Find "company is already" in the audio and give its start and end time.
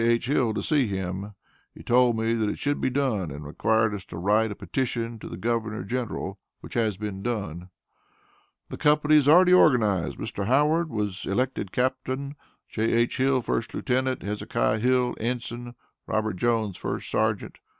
8.77-9.53